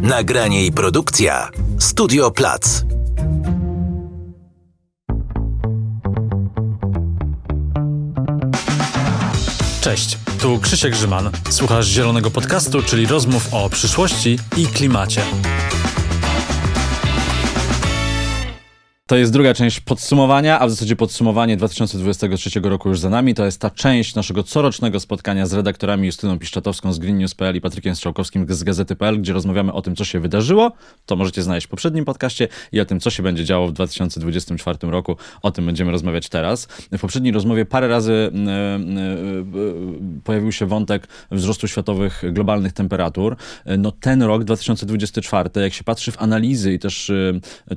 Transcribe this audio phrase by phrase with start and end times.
[0.00, 2.82] Nagranie i produkcja Studio Plac.
[9.80, 11.30] Cześć, tu Krzysiek Grzyman.
[11.50, 15.22] Słuchasz Zielonego Podcastu, czyli rozmów o przyszłości i klimacie.
[19.06, 23.34] To jest druga część podsumowania, a w zasadzie podsumowanie 2023 roku już za nami.
[23.34, 27.60] To jest ta część naszego corocznego spotkania z redaktorami Justyną Piszczatowską z Green News.pl i
[27.60, 30.72] Patrykiem Strzałkowskim z Gazety.pl, gdzie rozmawiamy o tym, co się wydarzyło.
[31.06, 34.78] To możecie znaleźć w poprzednim podcaście i o tym, co się będzie działo w 2024
[34.82, 35.16] roku.
[35.42, 36.66] O tym będziemy rozmawiać teraz.
[36.92, 38.80] W poprzedniej rozmowie parę razy e, e,
[40.24, 43.36] pojawił się wątek wzrostu światowych globalnych temperatur.
[43.78, 47.12] No ten rok 2024, jak się patrzy w analizy i też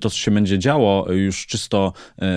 [0.02, 2.28] to, co się będzie działo już czysto e,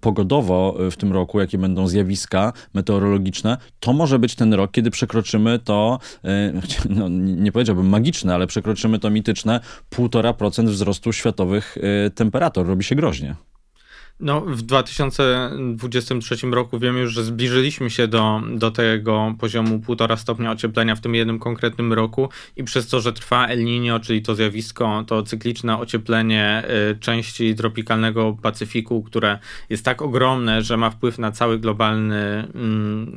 [0.00, 5.58] pogodowo w tym roku, jakie będą zjawiska meteorologiczne, to może być ten rok, kiedy przekroczymy
[5.58, 6.52] to, e,
[6.96, 12.66] no, nie powiedziałbym magiczne, ale przekroczymy to mityczne 1,5% wzrostu światowych e, temperatur.
[12.66, 13.34] Robi się groźnie.
[14.20, 20.50] No, w 2023 roku wiemy już, że zbliżyliśmy się do, do tego poziomu 1,5 stopnia
[20.50, 24.34] ocieplenia w tym jednym konkretnym roku i przez to, że trwa El Niño, czyli to
[24.34, 29.38] zjawisko, to cykliczne ocieplenie y, części tropikalnego Pacyfiku, które
[29.70, 32.48] jest tak ogromne, że ma wpływ na cały globalny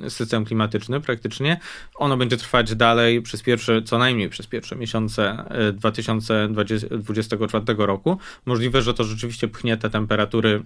[0.05, 1.59] y, system klimatyczny praktycznie,
[1.95, 8.17] ono będzie trwać dalej przez pierwsze, co najmniej przez pierwsze miesiące y, 2024 roku.
[8.45, 10.63] Możliwe, że to rzeczywiście pchnie te temperatury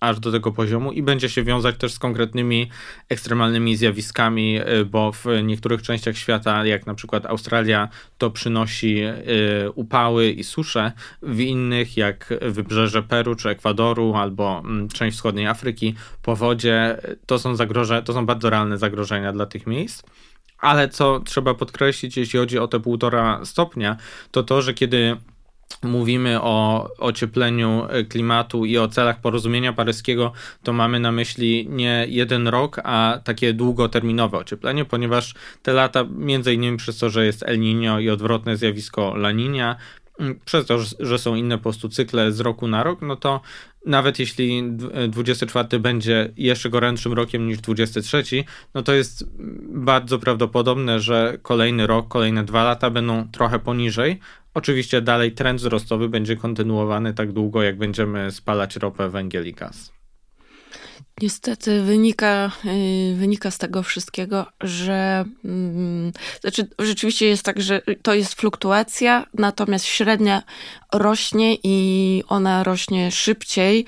[0.00, 2.70] aż do tego poziomu i będzie się wiązać też z konkretnymi
[3.08, 9.70] ekstremalnymi zjawiskami, y, bo w niektórych częściach świata, jak na przykład Australia, to przynosi y,
[9.74, 15.94] upały i susze, w innych, jak wybrzeże Peru czy Ekwadoru albo mm, część wschodniej Afryki,
[16.22, 20.02] powodzie, to są, zagroże, to są bardzo realne zagrożenia dla tych miejsc.
[20.58, 23.96] Ale co trzeba podkreślić, jeśli chodzi o te półtora stopnia,
[24.30, 25.16] to to, że kiedy
[25.82, 32.06] mówimy o ociepleniu e, klimatu i o celach porozumienia paryskiego, to mamy na myśli nie
[32.08, 37.42] jeden rok, a takie długoterminowe ocieplenie, ponieważ te lata, między innymi przez to, że jest
[37.42, 39.76] El Niño i odwrotne zjawisko La Niña,
[40.44, 43.40] przez to, że są inne po prostu cykle z roku na rok, no to
[43.86, 44.62] nawet jeśli
[45.08, 48.24] 24 będzie jeszcze gorętszym rokiem niż 23,
[48.74, 49.24] no to jest
[49.68, 54.20] bardzo prawdopodobne, że kolejny rok, kolejne dwa lata będą trochę poniżej,
[54.54, 59.92] Oczywiście dalej trend wzrostowy będzie kontynuowany tak długo, jak będziemy spalać ropę, węgiel i gaz.
[61.22, 68.14] Niestety wynika, y, wynika z tego wszystkiego, że mm, znaczy rzeczywiście jest tak, że to
[68.14, 70.42] jest fluktuacja, natomiast średnia
[70.92, 73.84] rośnie i ona rośnie szybciej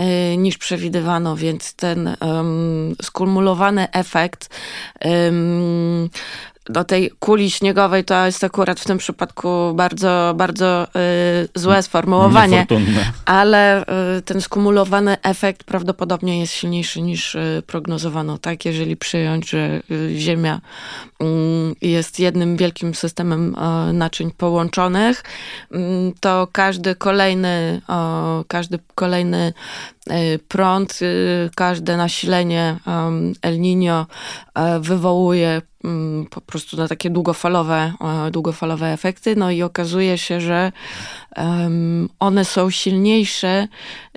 [0.00, 4.50] y, niż przewidywano, więc ten um, skumulowany efekt
[5.04, 6.10] um,
[6.68, 12.66] do tej kuli śniegowej to jest akurat w tym przypadku bardzo, bardzo y, złe sformułowanie.
[13.24, 13.82] Ale
[14.18, 18.38] y, ten skumulowany efekt prawdopodobnie jest silniejszy niż y, prognozowano.
[18.38, 20.60] Tak, jeżeli przyjąć, że y, Ziemia
[21.20, 23.54] mm, jest jednym wielkim systemem
[23.88, 25.24] y, naczyń połączonych,
[25.72, 27.80] mm, to każdy kolejny,
[28.48, 29.52] każdy kolejny
[30.48, 31.00] prąd,
[31.54, 32.76] każde nasilenie
[33.42, 34.06] El Niño
[34.80, 39.36] wywołuje Mm, po prostu na takie długofalowe, e, długofalowe efekty.
[39.36, 40.72] No i okazuje się, że
[42.18, 43.68] one są silniejsze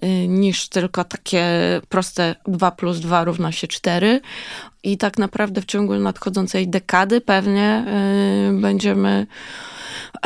[0.03, 1.45] y, niż tylko takie
[1.89, 4.21] proste 2 plus 2 równa się 4.
[4.83, 7.85] I tak naprawdę w ciągu nadchodzącej dekady pewnie
[8.57, 9.27] y, będziemy,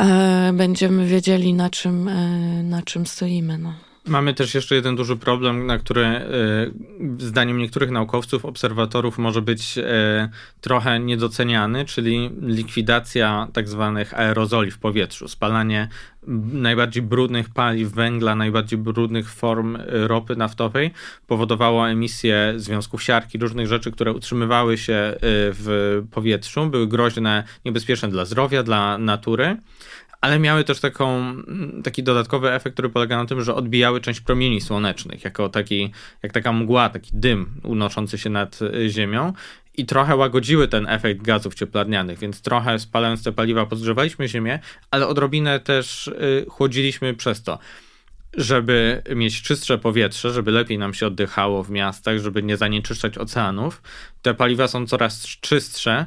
[0.00, 2.12] e, będziemy wiedzieli, na czym, e,
[2.62, 3.58] na czym stoimy.
[3.58, 3.85] No.
[4.06, 6.26] Mamy też jeszcze jeden duży problem, na który e,
[7.18, 10.28] zdaniem niektórych naukowców, obserwatorów może być e,
[10.60, 15.88] trochę niedoceniany, czyli likwidacja tak zwanych aerozoli w powietrzu, spalanie
[16.52, 20.90] najbardziej brudnych paliw węgla, najbardziej brudnych form e, ropy naftowej
[21.26, 28.24] powodowało emisję związków siarki, różnych rzeczy, które utrzymywały się w powietrzu, były groźne, niebezpieczne dla
[28.24, 29.56] zdrowia, dla natury
[30.26, 31.36] ale miały też taką,
[31.84, 35.92] taki dodatkowy efekt, który polega na tym, że odbijały część promieni słonecznych, jako taki,
[36.22, 39.32] jak taka mgła, taki dym unoszący się nad y, Ziemią
[39.76, 44.58] i trochę łagodziły ten efekt gazów cieplarnianych, więc trochę spalając te paliwa podgrzewaliśmy Ziemię,
[44.90, 47.58] ale odrobinę też y, chłodziliśmy przez to.
[48.36, 53.82] Żeby mieć czystsze powietrze, żeby lepiej nam się oddychało w miastach, żeby nie zanieczyszczać oceanów,
[54.22, 56.06] te paliwa są coraz czystsze,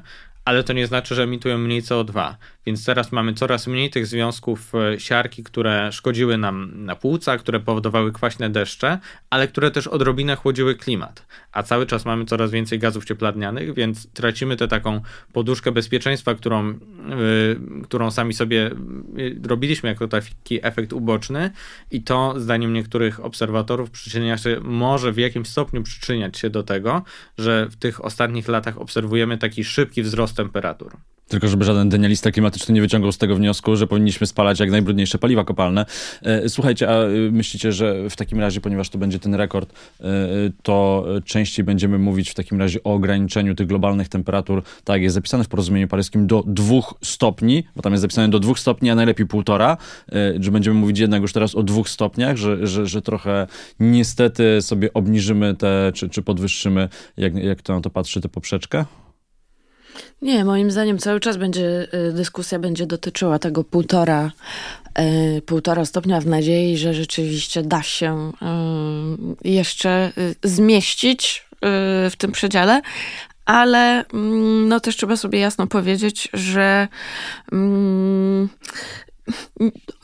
[0.50, 2.36] ale to nie znaczy, że emitują mniej CO2.
[2.66, 7.60] Więc teraz mamy coraz mniej tych związków e, siarki, które szkodziły nam na płuca, które
[7.60, 9.00] powodowały kwaśne deszcze,
[9.30, 11.26] ale które też odrobinę chłodziły klimat.
[11.52, 15.02] A cały czas mamy coraz więcej gazów cieplarnianych, więc tracimy tę taką
[15.34, 16.78] poduszkę bezpieczeństwa, którą, yy,
[17.84, 18.72] którą sami sobie
[19.44, 21.52] robiliśmy jako taki efekt uboczny
[21.92, 27.04] i to zdaniem niektórych obserwatorów przyczynia się, może w jakimś stopniu przyczyniać się do tego,
[27.38, 30.92] że w tych ostatnich latach obserwujemy taki szybki wzrost temperatur.
[31.30, 35.18] Tylko żeby żaden denialista klimatyczny nie wyciągał z tego wniosku, że powinniśmy spalać jak najbrudniejsze
[35.18, 35.86] paliwa kopalne.
[36.22, 40.06] E, słuchajcie, a y, myślicie, że w takim razie, ponieważ to będzie ten rekord, e,
[40.64, 45.14] to częściej będziemy mówić w takim razie o ograniczeniu tych globalnych temperatur, tak jak jest
[45.14, 48.96] zapisane w porozumieniu paryskim, do dwóch stopni, bo tam jest zapisane do dwóch stopni, a
[48.96, 49.78] najlepiej półtora,
[50.12, 53.48] e, że będziemy mówić jednak już teraz o dwóch stopniach, że, że, że trochę
[53.80, 58.86] niestety sobie obniżymy te, czy, czy podwyższymy, jak, jak to na to patrzy, tę poprzeczkę?
[60.22, 64.32] Nie, moim zdaniem cały czas będzie y, dyskusja będzie dotyczyła tego półtora,
[65.38, 68.32] y, półtora stopnia w nadziei, że rzeczywiście da się
[69.44, 70.12] y, jeszcze
[70.44, 71.50] zmieścić
[72.10, 72.82] w tym przedziale,
[73.46, 76.88] ale mm, no też trzeba sobie jasno powiedzieć, że
[77.52, 78.50] mm,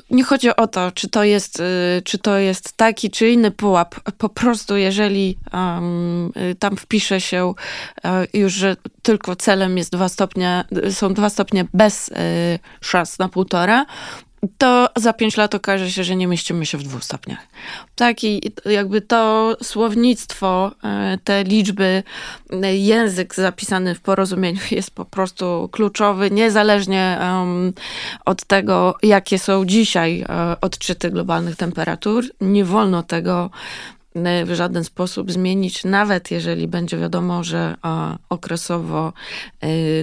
[0.10, 3.96] nie chodzi o to, czy to jest, y, czy to jest taki czy inny pułap.
[4.18, 7.54] Po prostu, jeżeli um, tam wpisze się
[8.34, 12.13] y, już, że tylko celem jest dwa stopnie, są dwa stopnie bez y,
[12.81, 13.86] szans na półtora,
[14.57, 17.39] to za pięć lat okaże się, że nie mieścimy się w dwóch stopniach.
[17.95, 22.03] Tak i jakby to słownictwo, e, te liczby,
[22.63, 27.73] e, język zapisany w porozumieniu jest po prostu kluczowy, niezależnie um,
[28.25, 32.25] od tego, jakie są dzisiaj e, odczyty globalnych temperatur.
[32.41, 33.49] Nie wolno tego
[34.45, 37.75] w żaden sposób zmienić, nawet jeżeli będzie wiadomo, że
[38.29, 39.13] okresowo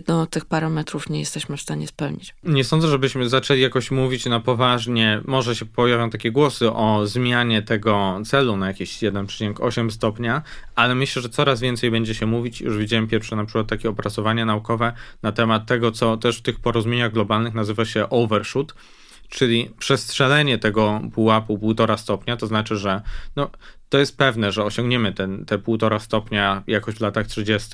[0.08, 2.34] no, tych parametrów nie jesteśmy w stanie spełnić.
[2.44, 5.20] Nie sądzę, żebyśmy zaczęli jakoś mówić na poważnie.
[5.24, 10.42] Może się pojawią takie głosy o zmianie tego celu na jakieś 1,8 stopnia,
[10.74, 12.60] ale myślę, że coraz więcej będzie się mówić.
[12.60, 14.92] Już widziałem pierwsze na przykład takie opracowania naukowe
[15.22, 18.74] na temat tego, co też w tych porozumieniach globalnych nazywa się overshoot
[19.32, 23.00] czyli przestrzelenie tego pułapu półtora stopnia, to znaczy, że
[23.36, 23.50] no,
[23.92, 27.68] to jest pewne, że osiągniemy ten, te półtora stopnia jakoś w latach 30.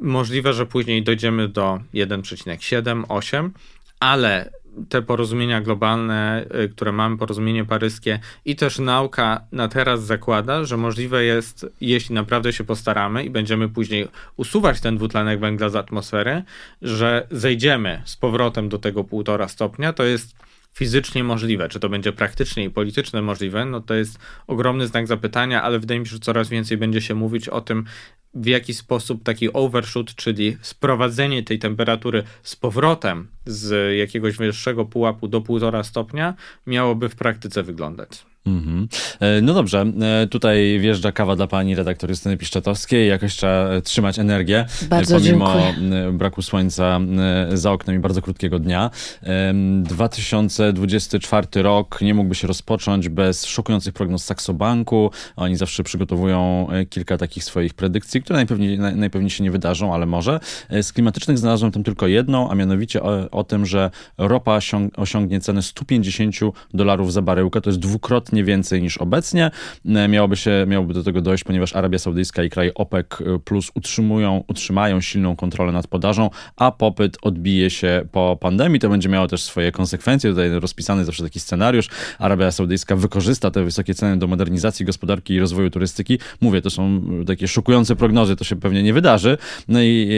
[0.00, 3.52] Możliwe, że później dojdziemy do 1,7, 8,
[4.00, 4.50] ale
[4.88, 10.76] te porozumienia globalne, y, które mamy, porozumienie paryskie i też nauka na teraz zakłada, że
[10.76, 16.42] możliwe jest, jeśli naprawdę się postaramy i będziemy później usuwać ten dwutlenek węgla z atmosfery,
[16.82, 19.92] że zejdziemy z powrotem do tego półtora stopnia.
[19.92, 20.36] To jest
[20.74, 21.68] fizycznie możliwe.
[21.68, 26.00] Czy to będzie praktycznie i politycznie możliwe, no to jest ogromny znak zapytania, ale wydaje
[26.00, 27.84] mi się, że coraz więcej będzie się mówić o tym,
[28.34, 35.28] w jaki sposób taki overshoot, czyli sprowadzenie tej temperatury z powrotem z jakiegoś wyższego pułapu
[35.28, 36.34] do 1,5 stopnia,
[36.66, 38.29] miałoby w praktyce wyglądać.
[38.46, 38.86] Mm -hmm.
[39.42, 39.84] No dobrze,
[40.22, 43.08] e, tutaj wjeżdża kawa dla pani redaktor Justyny Piszczatowskiej.
[43.08, 44.66] Jakoś trzeba trzymać energię.
[44.88, 46.12] Bardzo pomimo dziękuję.
[46.12, 47.00] braku słońca
[47.52, 48.90] za oknem i bardzo krótkiego dnia.
[49.82, 55.10] 2024 rok nie mógłby się rozpocząć bez szokujących prognoz Saxobanku.
[55.36, 60.40] Oni zawsze przygotowują kilka takich swoich predykcji, które najpewniej, najpewniej się nie wydarzą, ale może.
[60.82, 64.58] Z klimatycznych znalazłem tam tylko jedną, a mianowicie o, o tym, że ropa
[64.96, 66.36] osiągnie cenę 150
[66.74, 67.60] dolarów za baryłkę.
[67.60, 69.50] To jest dwukrotnie dwukrotnie więcej niż obecnie.
[69.86, 73.70] E, miałoby, się, miałoby do tego dojść, ponieważ Arabia Saudyjska i kraje OPEC e, plus
[73.74, 78.80] utrzymują, utrzymają silną kontrolę nad podażą, a popyt odbije się po pandemii.
[78.80, 80.30] To będzie miało też swoje konsekwencje.
[80.30, 81.88] Tutaj rozpisany zawsze taki scenariusz.
[82.18, 86.18] Arabia Saudyjska wykorzysta te wysokie ceny do modernizacji gospodarki i rozwoju turystyki.
[86.40, 89.38] Mówię, to są takie szokujące prognozy, to się pewnie nie wydarzy.
[89.68, 90.10] No i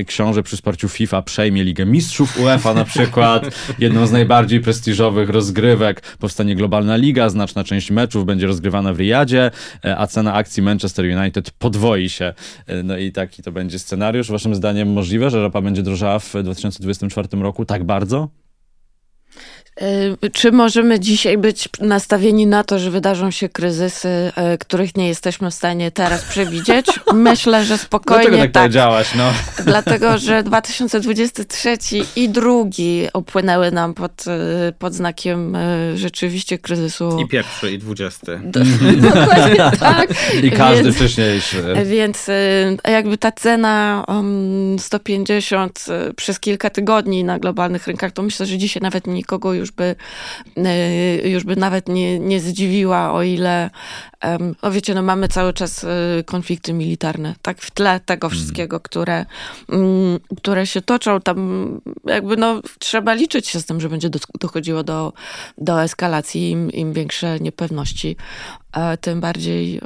[0.00, 3.44] e, książę przy wsparciu FIFA przejmie Ligę Mistrzów UEFA na przykład,
[3.78, 6.16] jedną z najbardziej prestiżowych rozgrywek.
[6.18, 9.50] Powstanie globalna liga, zna znaczna część meczów będzie rozgrywana w Riyadzie,
[9.84, 12.34] e, a cena akcji Manchester United podwoi się.
[12.66, 14.30] E, no i taki to będzie scenariusz.
[14.30, 18.28] Waszym zdaniem możliwe, że ropa będzie drożała w 2024 roku tak bardzo?
[19.82, 24.08] Y, czy możemy dzisiaj być nastawieni na to, że wydarzą się kryzysy,
[24.54, 26.86] y, których nie jesteśmy w stanie teraz przewidzieć?
[27.14, 28.52] Myślę, że spokojnie Dlaczego tak.
[28.52, 28.62] tak.
[28.62, 29.32] powiedziałaś, no.
[29.64, 31.76] Dlatego, że 2023
[32.16, 34.24] i drugi upłynęły nam pod,
[34.68, 35.56] y, pod znakiem
[35.94, 37.18] rzeczywiście kryzysu.
[37.20, 38.40] I pierwszy, i dwudziesty.
[38.96, 40.10] Dokładnie tak.
[40.42, 41.62] I każdy więc, wcześniejszy.
[41.84, 42.26] Więc
[42.88, 44.04] jakby ta cena
[44.78, 49.65] 150 um, przez kilka tygodni na globalnych rynkach, to myślę, że dzisiaj nawet nikogo już
[49.66, 49.96] już by,
[51.24, 53.70] już by nawet nie, nie zdziwiła, o ile
[54.62, 58.38] o wiecie, no mamy cały czas y, konflikty militarne, tak w tle tego mm.
[58.38, 59.26] wszystkiego, które,
[59.68, 64.82] mm, które się toczą, tam jakby no trzeba liczyć się z tym, że będzie dochodziło
[64.82, 65.12] do,
[65.58, 68.16] do eskalacji, im, im większe niepewności
[69.00, 69.80] tym bardziej e,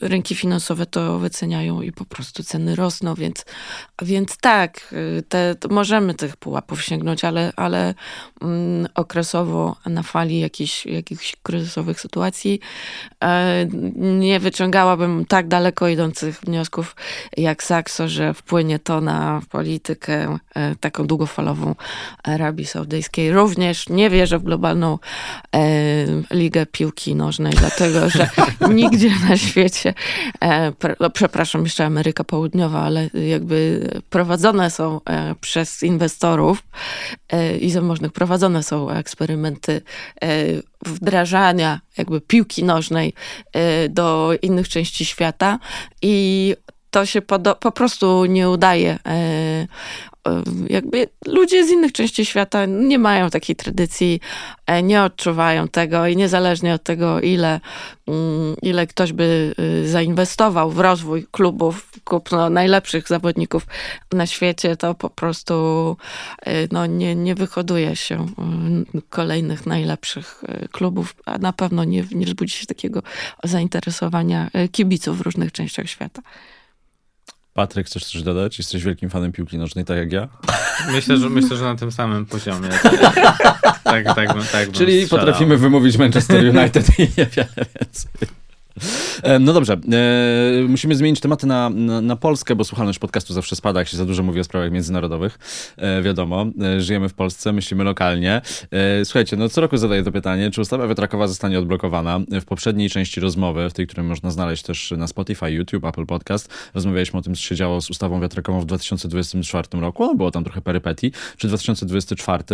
[0.00, 3.44] rynki finansowe to wyceniają i po prostu ceny rosną, więc,
[4.02, 7.94] więc tak, e, te, możemy tych pułapów sięgnąć, ale, ale
[8.42, 12.60] mm, okresowo na fali jakichś, jakichś kryzysowych sytuacji
[13.24, 16.96] e, nie wyciągałabym tak daleko idących wniosków
[17.36, 20.38] jak Sakso, że wpłynie to na politykę
[20.80, 21.74] taką długofalową
[22.22, 23.32] Arabii Saudyjskiej.
[23.32, 24.98] Również nie wierzę w globalną
[26.30, 28.28] ligę piłki nożnej, dlatego dlatego że
[28.74, 29.94] nigdzie na świecie,
[30.44, 36.62] e, no, przepraszam, jeszcze Ameryka Południowa, ale jakby prowadzone są e, przez inwestorów
[37.28, 39.82] e, i zamożnych, prowadzone są eksperymenty
[40.86, 43.12] wdrażania jakby piłki nożnej
[43.90, 45.58] do innych części świata.
[46.02, 46.56] I
[46.94, 47.22] to się
[47.60, 48.98] po, prostu nie udaje
[50.70, 54.20] jakby ludzie z innych części świata nie mają takiej tradycji,
[54.66, 57.60] e, nie odczuwają tego i niezależnie od tego, ile,
[58.08, 63.66] mm, ile ktoś by y, zainwestował w rozwój klubów, kupno najlepszych zawodników
[64.12, 65.96] na świecie, to po prostu
[66.46, 68.26] y, no, nie, nie wyhoduje się
[68.94, 73.02] y, kolejnych najlepszych klubów, a na pewno nie, nie wzbudzi się takiego
[73.44, 76.22] zainteresowania kibiców w różnych częściach świata.
[77.54, 78.58] Patryk, chcesz coś dodać?
[78.58, 80.28] Jesteś wielkim fanem piłki nożnej, tak jak ja?
[80.92, 82.68] Myślę, że myślę, że na tym samym poziomie.
[83.84, 88.10] Tak, tak, tak, tak Czyli potrafimy wymówić Manchester United i niewiele więcej.
[89.22, 93.56] E, no dobrze, e, musimy zmienić tematy na, na, na, Polskę, bo słuchalność podcastu zawsze
[93.56, 95.38] spada, jak się za dużo mówi o sprawach międzynarodowych.
[95.76, 96.46] E, wiadomo,
[96.78, 98.40] żyjemy w Polsce, myślimy lokalnie.
[99.04, 102.20] Słuchajcie, no co roku zadaję to pytanie, czy ustawa wiatrakowa zostanie odblokowana?
[102.40, 106.48] W poprzedniej części rozmowy, w tej, której można znaleźć też na Spotify, YouTube, Apple Podcast,
[106.74, 110.06] rozmawialiśmy o tym, co się działo z ustawą wiatrakową w 2024 roku.
[110.06, 111.12] No, było tam trochę perypetii.
[111.36, 112.44] Czy 2024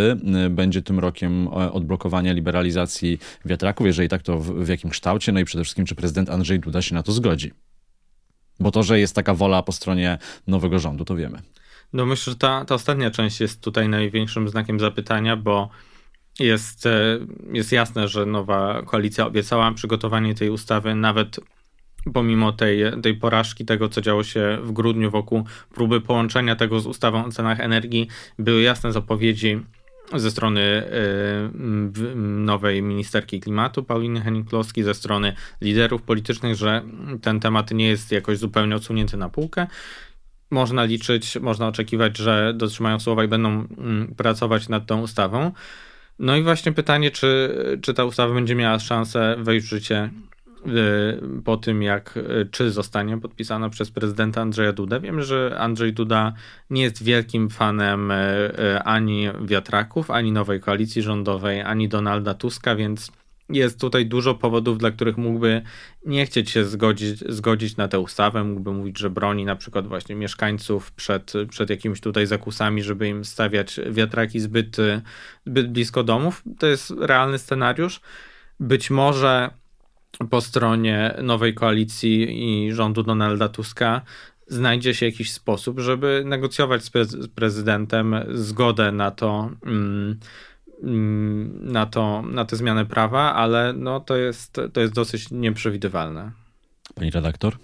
[0.51, 3.87] będzie tym rokiem odblokowania liberalizacji wiatraków?
[3.87, 5.33] Jeżeli tak, to w, w jakim kształcie?
[5.33, 7.53] No i przede wszystkim, czy prezydent prezydent Andrzej Duda się na to zgodzi.
[8.61, 11.39] Bo to, że jest taka wola po stronie nowego rządu, to wiemy.
[11.93, 15.71] No myślę, że ta, ta ostatnia część jest tutaj największym znakiem zapytania, bo
[16.39, 17.19] jest, e,
[17.53, 21.41] jest jasne, że nowa koalicja obiecała przygotowanie tej ustawy nawet
[22.15, 26.87] pomimo tej, tej porażki, tego co działo się w grudniu wokół próby połączenia tego z
[26.87, 29.61] ustawą o cenach energii, były jasne zapowiedzi
[30.15, 36.83] ze strony y, nowej ministerki klimatu Pauliny Henning-Kloski, ze strony liderów politycznych, że
[37.23, 39.67] ten temat nie jest jakoś zupełnie odsunięty na półkę.
[40.51, 45.53] Można liczyć, można oczekiwać, że dotrzymają słowa i będą mm, pracować nad tą ustawą.
[46.19, 50.11] No i właśnie pytanie, czy, czy ta ustawa będzie miała szansę wejść w życie
[51.45, 55.01] po tym, jak y, czy zostanie podpisana przez prezydenta Andrzeja Dudę.
[55.01, 56.33] Wiem, że Andrzej Duda
[56.71, 63.13] nie jest wielkim fanem y, ani wiatraków, ani nowej koalicji rządowej, ani Donalda Tuska, więc
[63.49, 65.63] jest tutaj dużo powodów, dla których mógłby
[66.07, 68.45] nie chcieć się zgodzić, zgodzić na tę ustawę.
[68.45, 73.25] Mógłby mówić, że broni na przykład właśnie mieszkańców przed, przed jakimiś tutaj zakusami, żeby im
[73.25, 74.77] stawiać wiatraki zbyt,
[75.47, 76.43] zbyt blisko domów.
[76.59, 78.01] To jest realny scenariusz.
[78.61, 79.60] Być może
[80.31, 84.03] po stronie nowej koalicji i rządu Donalda Tuska
[84.47, 90.19] znajdzie się jakiś sposób, żeby negocjować z, z prezydentem zgodę na to, mm,
[90.83, 96.31] mm, na to, na tę zmianę prawa, ale no to jest, to jest dosyć nieprzewidywalne.
[96.95, 97.57] Pani redaktor?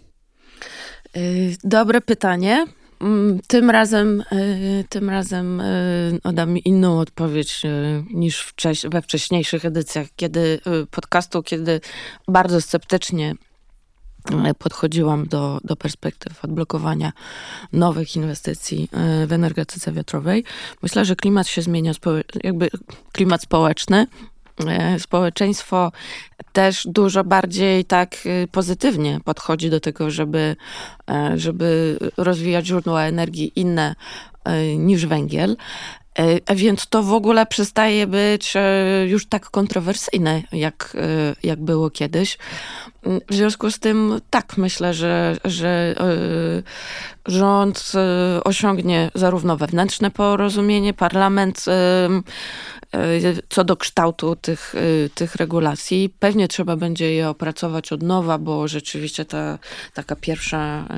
[1.17, 2.67] Y, dobre pytanie.
[3.01, 8.53] Mm, tym razem, y, tym razem y, oddam inną odpowiedź y, niż
[8.91, 10.61] we wcześniejszych edycjach, kiedy
[10.91, 11.81] podcastu, kiedy
[12.29, 13.35] bardzo sceptycznie
[14.59, 17.13] podchodziłam do, do perspektyw odblokowania
[17.73, 18.89] nowych inwestycji
[19.27, 20.45] w energetyce wiatrowej.
[20.83, 21.93] Myślę, że klimat się zmienia,
[22.45, 22.69] jakby
[23.13, 24.36] klimat społeczny E,
[24.99, 25.93] społeczeństwo
[26.57, 30.57] też dużo bardziej tak y, pozytywnie podchodzi do tego, żeby,
[31.11, 33.95] e, żeby rozwijać źródła energii inne
[34.45, 35.57] e, niż węgiel.
[36.55, 38.55] Więc to w ogóle przestaje być
[39.07, 40.97] już tak kontrowersyjne, jak,
[41.43, 42.39] jak było kiedyś.
[43.03, 45.95] W związku z tym, tak, myślę, że, że
[47.27, 47.93] rząd
[48.45, 51.65] osiągnie zarówno wewnętrzne porozumienie, parlament
[53.49, 54.75] co do kształtu tych,
[55.15, 56.15] tych regulacji.
[56.19, 59.59] Pewnie trzeba będzie je opracować od nowa, bo rzeczywiście ta
[59.95, 60.89] taka pierwsza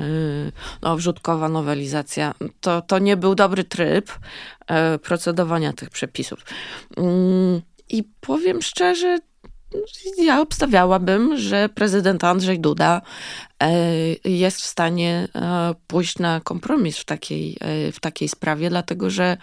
[0.81, 4.11] no, wrzutkowa nowelizacja to, to nie był dobry tryb
[5.03, 6.39] procedowania tych przepisów.
[6.97, 9.19] Mm, I powiem szczerze,
[10.17, 13.01] ja obstawiałabym, że prezydent Andrzej Duda
[13.59, 13.71] e,
[14.23, 19.37] jest w stanie e, pójść na kompromis w takiej, e, w takiej sprawie, dlatego że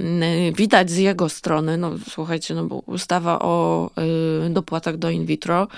[0.00, 3.90] mm, widać z jego strony, no słuchajcie, no bo ustawa o
[4.50, 5.68] dopłatach do in vitro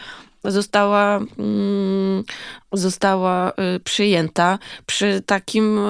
[0.45, 2.25] została, mm,
[2.73, 3.52] została
[3.85, 5.81] przyjęta przy takim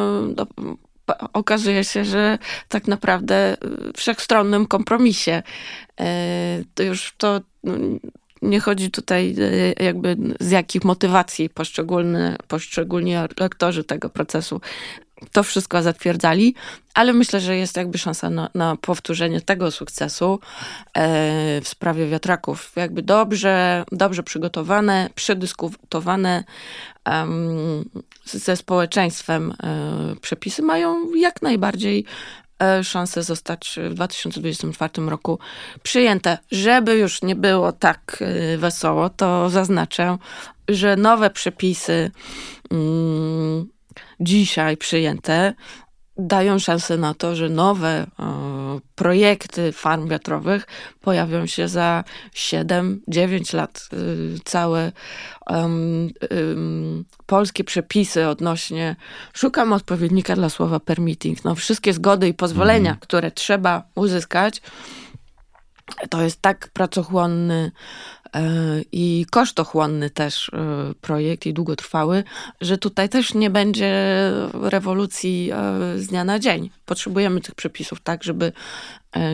[1.32, 2.38] okazuje się, że
[2.68, 3.56] tak naprawdę
[3.96, 5.42] wszechstronnym kompromisie.
[6.74, 7.74] To już to no,
[8.42, 9.34] nie chodzi tutaj
[9.78, 14.60] e, jakby z jakich motywacji poszczególne, poszczególni lektorzy tego procesu
[15.32, 16.54] to wszystko zatwierdzali,
[16.94, 20.40] ale myślę, że jest jakby szansa na, na powtórzenie tego sukcesu
[20.94, 22.72] e, w sprawie wiatraków.
[22.76, 26.44] Jakby dobrze, dobrze przygotowane, przedyskutowane
[28.24, 32.04] ze społeczeństwem e, przepisy mają jak najbardziej
[32.82, 35.38] szanse zostać w 2024 roku
[35.82, 36.38] przyjęte.
[36.50, 40.18] Żeby już nie było tak e, wesoło, to zaznaczę,
[40.68, 42.10] że nowe przepisy
[42.70, 43.66] mm,
[44.20, 45.54] dzisiaj przyjęte
[46.18, 48.06] dają szansę na to, że nowe e,
[48.94, 50.66] projekty farm wiatrowych
[51.00, 52.04] pojawią się za
[52.34, 53.88] 7-9 lat.
[53.92, 53.96] E,
[54.44, 54.92] całe
[55.50, 56.08] um,
[57.26, 58.96] polskie przepisy odnośnie,
[59.34, 63.00] szukam odpowiednika dla słowa permitting, no wszystkie zgody i pozwolenia, mm.
[63.00, 64.62] które trzeba uzyskać,
[66.10, 67.72] to jest tak pracochłonny
[68.92, 72.24] i kosztochłonny też e, projekt i długotrwały,
[72.60, 73.94] że tutaj też nie będzie
[74.52, 76.70] rewolucji e, z dnia na dzień.
[76.84, 78.52] Potrzebujemy tych przepisów tak, żeby,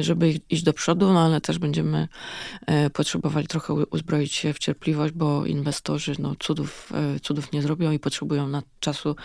[0.01, 2.09] żeby iść do przodu, no ale też będziemy
[2.93, 8.49] potrzebowali trochę uzbroić się w cierpliwość, bo inwestorzy no, cudów, cudów nie zrobią i potrzebują
[8.49, 9.17] na, czasu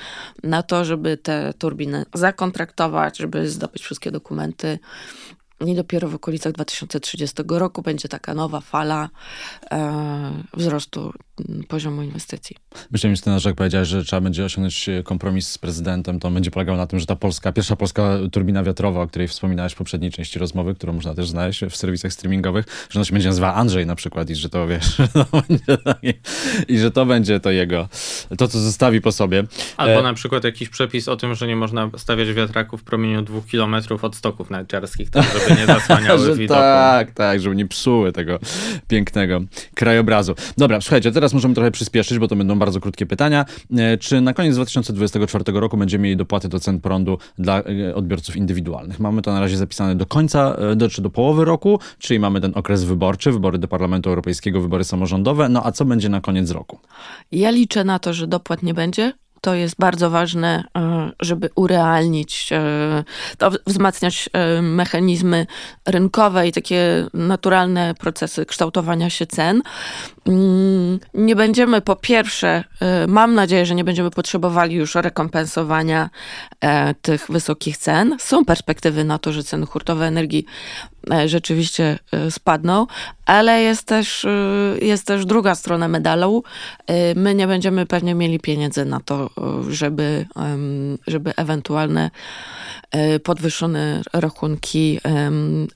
[0.44, 4.80] na to, żeby te turbiny zakontraktować, żeby zdobyć wszystkie dokumenty,
[5.66, 9.10] i dopiero w okolicach 2030 roku będzie taka nowa fala
[9.72, 11.14] e, wzrostu
[11.68, 12.56] poziomu inwestycji.
[12.92, 16.88] Myślę, że jak powiedziałeś, że trzeba będzie osiągnąć kompromis z prezydentem, to będzie polegał na
[16.88, 20.76] tym, że ta polska, pierwsza polska turbina wiatrowa, o której wspominałeś w poprzedniej części rozmowy,
[20.76, 24.30] którą można też znaleźć w serwisach streamingowych, że ona się będzie nazywała Andrzej na przykład
[24.30, 24.98] i że to wiesz,
[26.68, 27.90] i że to będzie to jego,
[28.38, 29.44] to co zostawi po sobie.
[29.78, 30.04] Albo e...
[30.04, 34.04] na przykład jakiś przepis o tym, że nie można stawiać wiatraków w promieniu dwóch kilometrów
[34.04, 36.60] od stoków narciarskich, tak żeby nie zasłaniały widoku.
[36.60, 38.40] Tak, tak, żeby nie psuły tego
[38.88, 39.42] pięknego
[39.76, 40.36] krajobrazu.
[40.58, 43.46] Dobra, słuchajcie, teraz teraz możemy trochę przyspieszyć, bo to będą bardzo krótkie pytania.
[43.78, 48.36] E, czy na koniec 2024 roku będziemy mieli dopłaty do cen prądu dla e, odbiorców
[48.36, 49.00] indywidualnych?
[49.00, 52.42] Mamy to na razie zapisane do końca, e, do, czy do połowy roku, czyli mamy
[52.42, 55.50] ten okres wyborczy, wybory do Parlamentu Europejskiego, wybory samorządowe.
[55.50, 56.80] No a co będzie na koniec roku?
[57.32, 59.14] Ja liczę na to, że dopłat nie będzie
[59.48, 63.04] to jest bardzo ważne, e, żeby urealnić, e,
[63.38, 65.48] to wzmacniać e, mechanizmy
[65.86, 69.62] rynkowe i takie naturalne procesy kształtowania się cen.
[70.26, 72.64] Mm, nie będziemy po pierwsze,
[73.08, 76.10] mam nadzieję, że nie będziemy potrzebowali już rekompensowania
[77.02, 78.16] tych wysokich cen.
[78.20, 80.46] Są perspektywy na to, że ceny hurtowe energii
[81.26, 82.88] rzeczywiście spadną,
[83.26, 84.26] ale jest też,
[84.82, 86.44] jest też druga strona medalu.
[87.16, 89.30] My nie będziemy pewnie mieli pieniędzy na to,
[89.70, 90.26] żeby,
[91.08, 92.12] żeby ewentualne
[92.92, 95.00] e, podwyższone rachunki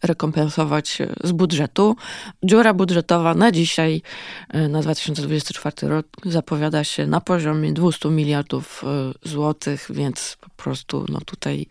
[0.03, 1.95] rekompensować z budżetu.
[2.43, 4.01] Dziura budżetowa na dzisiaj,
[4.49, 11.05] e, na 2024 rok zapowiada się na poziomie 200 miliardów e, złotych, więc po prostu
[11.09, 11.67] no tutaj,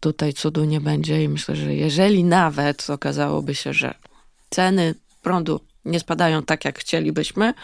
[0.00, 3.94] tutaj cudu nie będzie i myślę, że jeżeli nawet okazałoby się, że
[4.50, 7.54] ceny prądu nie spadają tak, jak chcielibyśmy,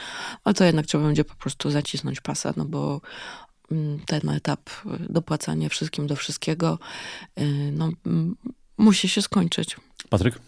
[0.46, 3.00] no to jednak trzeba będzie po prostu zacisnąć pasa, no bo
[3.72, 6.78] mm, ten etap dopłacania wszystkim do wszystkiego
[7.40, 7.90] y, no,
[8.78, 9.76] musi się skończyć.
[10.10, 10.38] Patryk?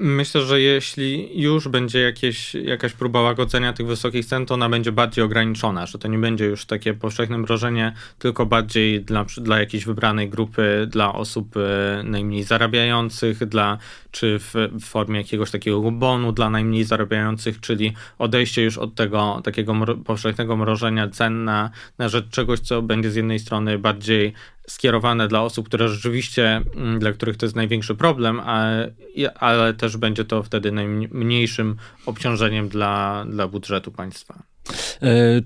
[0.00, 4.92] Myślę, że jeśli już będzie jakieś, jakaś próba łagodzenia tych wysokich cen, to ona będzie
[4.92, 9.84] bardziej ograniczona, że to nie będzie już takie powszechne mrożenie, tylko bardziej dla, dla jakiejś
[9.84, 13.78] wybranej grupy, dla osób e, najmniej zarabiających, dla,
[14.18, 19.40] czy w, w formie jakiegoś takiego bonu dla najmniej zarabiających, czyli odejście już od tego
[19.44, 24.32] takiego mro, powszechnego mrożenia cen na, na rzecz czegoś, co będzie z jednej strony bardziej
[24.68, 28.92] skierowane dla osób, które rzeczywiście, mm, dla których to jest największy problem, ale,
[29.34, 31.76] ale też będzie to wtedy najmniejszym
[32.06, 34.42] obciążeniem dla, dla budżetu państwa.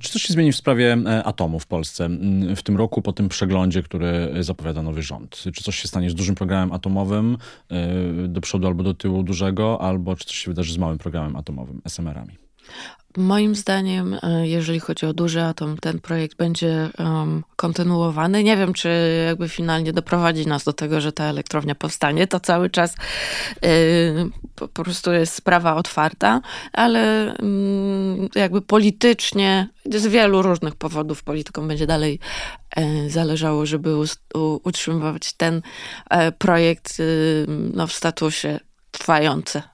[0.00, 2.08] Czy coś się zmieni w sprawie atomu w Polsce
[2.56, 5.44] w tym roku po tym przeglądzie, który zapowiada nowy rząd?
[5.54, 7.36] Czy coś się stanie z dużym programem atomowym
[8.28, 11.82] do przodu albo do tyłu dużego, albo czy coś się wydarzy z małym programem atomowym,
[11.84, 12.36] SMR-ami?
[13.16, 18.44] Moim zdaniem, e, jeżeli chodzi o duży atom, ten projekt będzie um, kontynuowany.
[18.44, 18.88] Nie wiem, czy
[19.26, 22.26] jakby finalnie doprowadzi nas do tego, że ta elektrownia powstanie.
[22.26, 22.94] To cały czas
[23.62, 23.70] yy,
[24.54, 26.40] po, prostu jest sprawa otwarta,
[26.72, 32.18] ale yy, jakby politycznie, z wielu różnych powodów politykom będzie dalej
[32.76, 33.94] yy, zależało, żeby
[34.64, 35.62] utrzymywać ten
[36.38, 36.98] projekt
[37.74, 39.71] no, w statusie trwający E,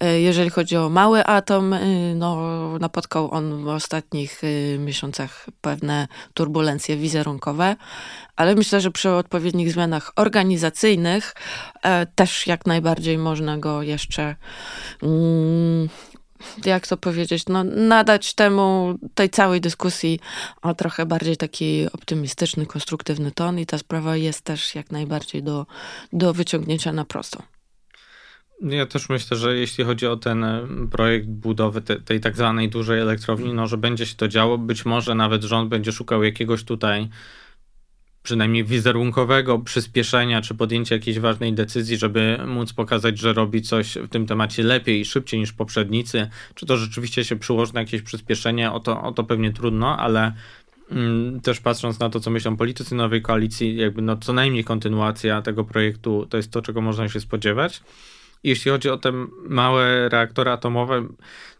[0.00, 1.80] jeżeli chodzi o mały atom, e,
[2.14, 2.38] no,
[2.80, 7.76] napotkał on w ostatnich e, miesiącach pewne turbulencje wizerunkowe,
[8.36, 11.34] ale myślę, że przy odpowiednich zmianach organizacyjnych
[12.14, 14.36] też jak najbardziej można go jeszcze.
[15.02, 15.88] Mm,
[16.64, 20.20] jak to powiedzieć, no, nadać temu, tej całej dyskusji
[20.62, 25.66] o trochę bardziej taki optymistyczny, konstruktywny ton i ta sprawa jest też jak najbardziej do,
[26.12, 27.42] do wyciągnięcia na prosto.
[28.60, 32.68] Ja też myślę, że jeśli chodzi o ten e, projekt budowy te, tej tak zwanej
[32.68, 34.58] dużej elektrowni, no, że będzie się to działo.
[34.58, 37.08] Być może nawet rząd będzie szukał jakiegoś tutaj
[38.22, 44.08] przynajmniej wizerunkowego przyspieszenia czy podjęcia jakiejś ważnej decyzji, żeby móc pokazać, że robi coś w
[44.08, 46.28] tym temacie lepiej i szybciej niż poprzednicy.
[46.54, 50.32] Czy to rzeczywiście się przyłoży na jakieś przyspieszenie, o to, o to pewnie trudno, ale
[50.90, 55.42] mm, też patrząc na to, co myślą politycy nowej koalicji, jakby no co najmniej kontynuacja
[55.42, 57.82] tego projektu to jest to, czego można się spodziewać.
[58.44, 59.12] Jeśli chodzi o te
[59.48, 61.08] małe reaktory atomowe,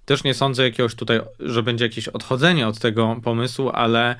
[0.04, 4.16] też nie sądzę jakiegoś tutaj, że będzie jakieś odchodzenie od tego pomysłu, ale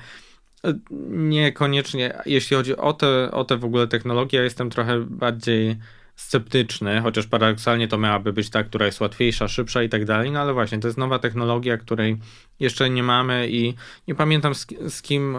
[1.09, 5.77] niekoniecznie, jeśli chodzi o te, o te w ogóle technologie, ja jestem trochę bardziej
[6.15, 10.39] sceptyczny, chociaż paradoksalnie to miałaby być ta, która jest łatwiejsza, szybsza i tak dalej, no
[10.39, 12.17] ale właśnie to jest nowa technologia, której
[12.59, 13.73] jeszcze nie mamy i
[14.07, 15.37] nie pamiętam z, z, kim,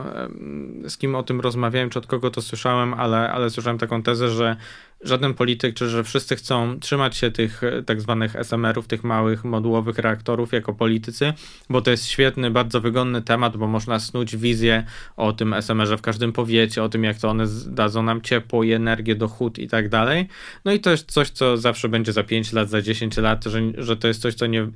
[0.88, 4.28] z kim o tym rozmawiałem, czy od kogo to słyszałem, ale, ale słyszałem taką tezę,
[4.28, 4.56] że
[5.02, 9.44] żaden polityk, czy że wszyscy chcą trzymać się tych e, tak zwanych SMR-ów, tych małych
[9.44, 11.32] modułowych reaktorów jako politycy,
[11.70, 14.84] bo to jest świetny, bardzo wygodny temat, bo można snuć wizję
[15.16, 18.72] o tym SMR-ze w każdym powiecie, o tym jak to one dadzą nam ciepło i
[18.72, 20.28] energię do hut i tak dalej.
[20.64, 23.60] No i to jest coś, co zawsze będzie za 5 lat, za 10 lat, że,
[23.78, 24.66] że to jest coś, co nie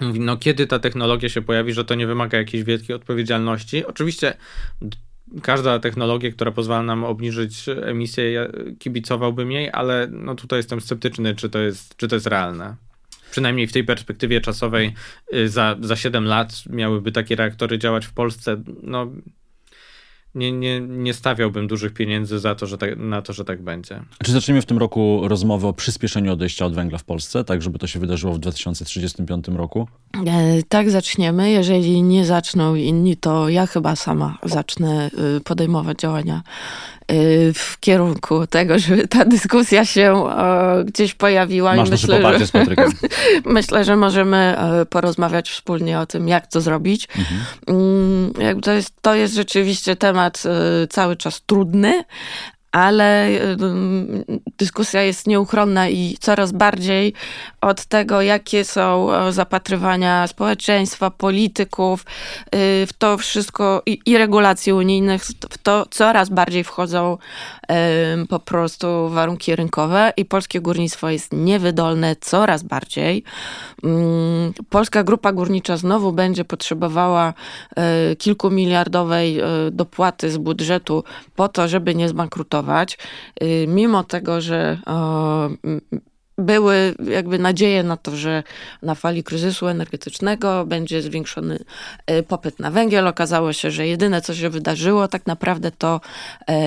[0.00, 3.86] no kiedy ta technologia się pojawi, że to nie wymaga jakiejś wielkiej odpowiedzialności.
[3.86, 4.34] Oczywiście
[5.42, 8.46] każda technologia, która pozwala nam obniżyć emisję, ja
[8.78, 12.76] kibicowałbym jej, ale no tutaj jestem sceptyczny, czy to jest, czy to jest realne.
[13.30, 14.94] Przynajmniej w tej perspektywie czasowej
[15.34, 18.62] y, za, za 7 lat miałyby takie reaktory działać w Polsce.
[18.82, 19.12] No,
[20.38, 24.02] nie, nie, nie stawiałbym dużych pieniędzy za to, że tak, na to, że tak będzie.
[24.24, 27.78] Czy zaczniemy w tym roku rozmowę o przyspieszeniu odejścia od węgla w Polsce, tak żeby
[27.78, 29.88] to się wydarzyło w 2035 roku?
[30.26, 31.50] E, tak, zaczniemy.
[31.50, 36.42] Jeżeli nie zaczną inni, to ja chyba sama zacznę y, podejmować działania
[37.54, 40.24] w kierunku tego, żeby ta dyskusja się
[40.84, 41.74] gdzieś pojawiła.
[41.74, 42.62] Masz I myślę, że,
[43.44, 47.08] myślę, że możemy e, porozmawiać wspólnie o tym, jak to zrobić.
[47.18, 47.40] Mhm.
[47.66, 52.04] Mm, to, jest, to jest rzeczywiście temat e, cały czas trudny,
[52.72, 53.56] ale y,
[54.58, 57.12] dyskusja jest nieuchronna i coraz bardziej
[57.60, 65.24] od tego, jakie są zapatrywania społeczeństwa, polityków, y, w to wszystko i, i regulacji unijnych,
[65.24, 67.18] w to coraz bardziej wchodzą
[68.28, 73.24] po prostu warunki rynkowe i polskie górnictwo jest niewydolne coraz bardziej.
[73.84, 77.34] Mm, polska grupa górnicza znowu będzie potrzebowała
[77.76, 81.04] e, kilkumiliardowej e, dopłaty z budżetu
[81.36, 82.57] po to, żeby nie zbankrutować.
[83.40, 84.78] E, mimo tego, że
[86.38, 88.42] były jakby nadzieje na to, że
[88.82, 91.58] na fali kryzysu energetycznego będzie zwiększony
[92.06, 93.06] e, popyt na węgiel.
[93.06, 96.00] Okazało się, że jedyne, co się wydarzyło, tak naprawdę to,
[96.48, 96.60] e,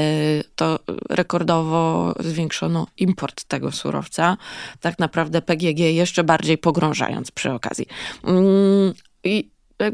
[0.56, 4.38] to rekordowo zwiększono import tego surowca.
[4.82, 7.86] Tak naprawdę PGG jeszcze bardziej pogrążając przy okazji.
[8.24, 9.51] Mm, I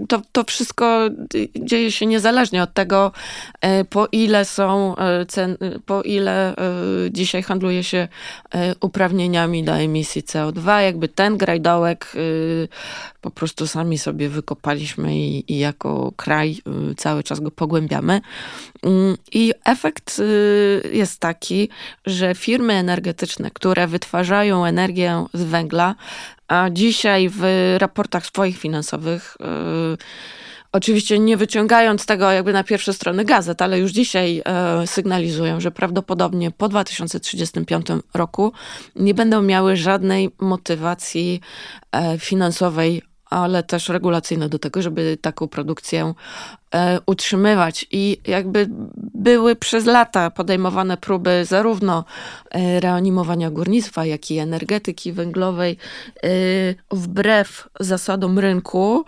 [0.08, 1.10] to, to wszystko
[1.56, 3.12] dzieje się niezależnie od tego,
[3.62, 6.56] e, po ile są e, cen, po ile e,
[7.12, 8.08] dzisiaj handluje się
[8.82, 10.80] uprawnieniami do emisji CO2.
[10.80, 12.14] Jakby ten grajdołek
[13.22, 16.58] po prostu sami sobie wykopaliśmy i, i jako kraj
[16.98, 18.22] cały czas go pogłębiamy.
[18.84, 20.22] Mm, I efekt
[20.92, 21.70] jest taki,
[22.06, 25.96] że firmy energetyczne, które wytwarzają energię z węgla,
[26.48, 27.42] a dzisiaj w
[27.78, 29.98] raportach swoich finansowych, yy,
[30.72, 35.72] oczywiście nie wyciągając tego jakby na pierwsze strony gazet, ale już dzisiaj yy, sygnalizują, że
[35.72, 38.52] prawdopodobnie po 2035 roku
[38.96, 41.42] nie będą miały żadnej motywacji
[41.94, 46.14] yy, finansowej ale też regulacyjne do tego, żeby taką produkcję
[46.76, 47.86] e, utrzymywać.
[47.92, 48.70] I jakby
[49.14, 52.06] były przez lata podejmowane próby zarówno
[52.52, 55.78] e, reanimowania górnictwa, jak i energetyki węglowej
[56.24, 56.30] e,
[56.92, 59.06] wbrew zasadom rynku.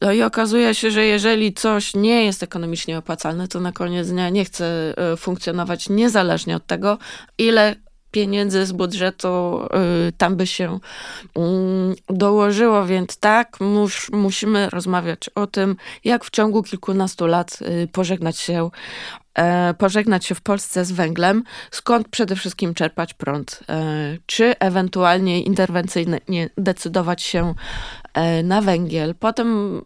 [0.00, 4.30] No i okazuje się, że jeżeli coś nie jest ekonomicznie opłacalne, to na koniec dnia
[4.30, 6.98] nie chce funkcjonować niezależnie od tego,
[7.38, 7.76] ile
[8.10, 9.62] pieniędzy z budżetu
[10.08, 10.78] y, tam by się
[11.36, 17.88] mm, dołożyło, więc tak, mus, musimy rozmawiać o tym, jak w ciągu kilkunastu lat y,
[17.92, 18.70] pożegnać się
[19.34, 25.42] e, pożegnać się w Polsce z węglem, skąd przede wszystkim czerpać prąd, e, czy ewentualnie
[25.42, 27.54] interwencyjnie decydować się
[28.14, 29.14] e, na węgiel.
[29.14, 29.80] Potem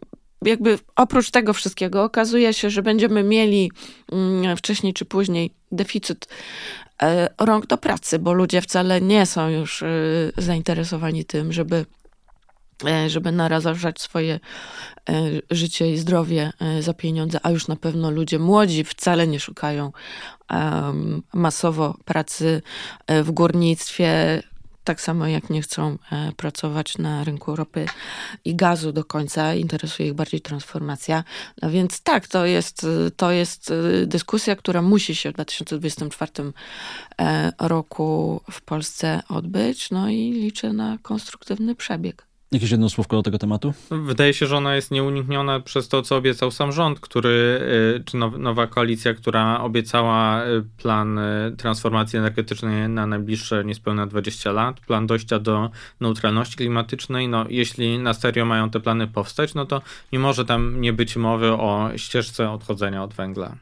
[0.45, 3.71] jakby oprócz tego wszystkiego okazuje się, że będziemy mieli
[4.13, 6.27] mm, wcześniej czy później deficyt
[7.03, 9.87] E, rąk do pracy, bo ludzie wcale nie są już e,
[10.37, 11.87] zainteresowani tym, żeby
[12.87, 14.41] e, żeby narażać swoje
[15.51, 19.93] życie i zdrowie za pieniądze, a już na pewno ludzie młodzi wcale nie szukają
[21.33, 22.63] masowo pracy
[23.09, 24.43] w górnictwie,
[24.85, 27.87] tak samo jak nie chcą e, pracować na rynku ropy
[28.45, 31.25] i gazu do końca, interesuje ich bardziej transformacja.
[31.63, 36.33] No więc tak, to jest, to jest e, dyskusja, która musi się w 2024
[37.19, 42.32] e, roku w Polsce odbyć, no i liczę na konstruktywny przebieg.
[42.53, 43.75] Jakieś jedno słówko do tego tematu?
[43.91, 47.61] Wydaje się, że ona jest nieunikniona przez to, co obiecał sam rząd, który,
[47.99, 54.53] y, czy nowa koalicja, która obiecała y, plan y, transformacji energetycznej na najbliższe niespełna 20
[54.53, 57.29] lat, plan dojścia do neutralności klimatycznej.
[57.29, 61.17] No, jeśli na serio mają te plany powstać, no to nie może tam nie być
[61.17, 63.57] mowy o ścieżce odchodzenia od węgla.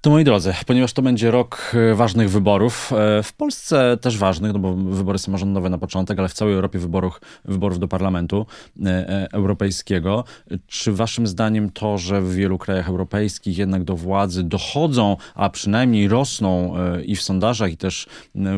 [0.00, 4.52] To moi drodzy, ponieważ to będzie rok e, ważnych wyborów, e, w Polsce też ważnych,
[4.52, 8.46] no bo wybory samorządowe na początek, ale w całej Europie wyborów, wyborów do Parlamentu
[8.86, 10.24] e, Europejskiego.
[10.66, 16.08] Czy waszym zdaniem to, że w wielu krajach europejskich jednak do władzy dochodzą, a przynajmniej
[16.08, 18.06] rosną i w sondażach, i też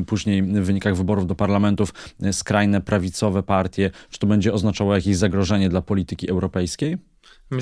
[0.06, 1.94] później w wynikach wyborów do parlamentów
[2.32, 6.98] skrajne prawicowe partie, czy to będzie oznaczało jakieś zagrożenie dla polityki europejskiej?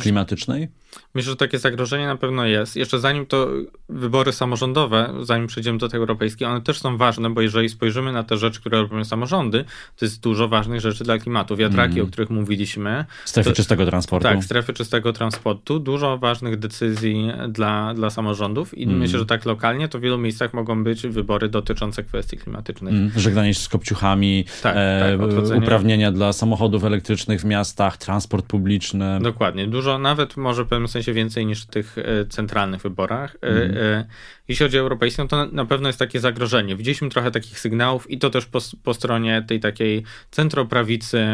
[0.01, 0.69] klimatycznej?
[1.17, 2.77] Myślę, że takie zagrożenie na pewno jest.
[2.77, 3.49] Jeszcze zanim to
[3.89, 8.23] wybory samorządowe, zanim przejdziemy do tej europejskiej, one też są ważne, bo jeżeli spojrzymy na
[8.23, 9.65] te rzeczy, które robią samorządy,
[9.97, 11.57] to jest dużo ważnych rzeczy dla klimatu.
[11.57, 12.07] Wiatraki, mm.
[12.07, 13.05] o których mówiliśmy.
[13.25, 14.29] Strefy to, czystego transportu.
[14.29, 15.79] Tak, strefy czystego transportu.
[15.79, 18.99] Dużo ważnych decyzji dla, dla samorządów i mm.
[18.99, 22.95] myślę, że tak lokalnie to w wielu miejscach mogą być wybory dotyczące kwestii klimatycznych.
[22.95, 23.11] Mm.
[23.17, 29.19] Żegnanie się z kopciuchami, tak, e, tak, uprawnienia dla samochodów elektrycznych w miastach, transport publiczny.
[29.23, 33.37] Dokładnie dużo, nawet może w pewnym sensie więcej niż w tych e, centralnych wyborach.
[33.43, 34.05] Mm.
[34.49, 36.77] Jeśli chodzi o europejską, to na pewno jest takie zagrożenie.
[36.77, 41.27] Widzieliśmy trochę takich sygnałów i to też po, po stronie tej takiej centroprawicy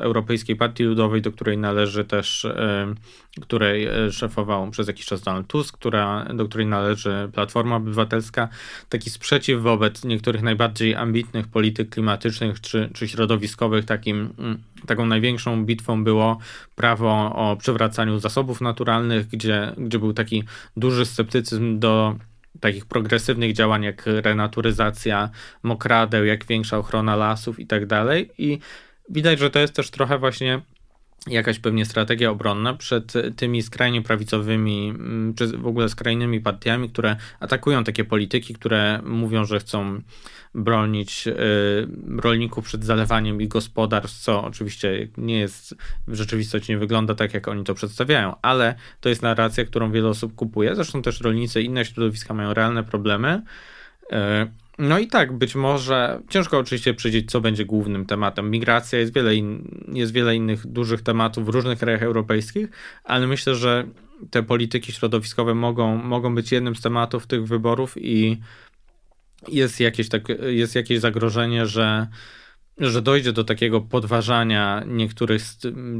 [0.00, 2.46] Europejskiej Partii Ludowej, do której należy też,
[3.40, 8.48] której szefował przez jakiś czas Donald Tusk, która, do której należy Platforma Obywatelska.
[8.88, 14.34] Taki sprzeciw wobec niektórych najbardziej ambitnych polityk klimatycznych czy, czy środowiskowych, takim
[14.86, 16.38] taką największą bitwą było
[16.74, 20.44] prawo o przywracaniu zasobów naturalnych, gdzie, gdzie był taki
[20.76, 22.16] duży sceptycyzm do
[22.60, 25.30] takich progresywnych działań jak renaturyzacja
[25.62, 28.30] mokradeł, jak większa ochrona lasów i tak dalej.
[28.38, 28.58] I
[29.08, 30.60] widać, że to jest też trochę właśnie
[31.26, 37.16] jakaś pewnie strategia obronna przed tymi skrajnie prawicowymi, mm, czy w ogóle skrajnymi partiami, które
[37.40, 40.00] atakują takie polityki, które mówią, że chcą
[40.54, 41.34] bronić y,
[42.22, 45.74] rolników przed zalewaniem ich gospodarstw, co oczywiście nie jest,
[46.06, 50.08] w rzeczywistości nie wygląda tak, jak oni to przedstawiają, ale to jest narracja, którą wiele
[50.08, 50.74] osób kupuje.
[50.74, 53.42] Zresztą też rolnicy i inne środowiska mają realne problemy.
[54.82, 58.50] No i tak, być może ciężko oczywiście powiedzieć, co będzie głównym tematem.
[58.50, 62.68] Migracja jest wiele, in, jest wiele innych dużych tematów w różnych krajach europejskich,
[63.04, 63.86] ale myślę, że
[64.30, 68.40] te polityki środowiskowe mogą, mogą być jednym z tematów tych wyborów i
[69.48, 72.06] jest jakieś, tak, jest jakieś zagrożenie, że,
[72.78, 75.42] że dojdzie do takiego podważania niektórych,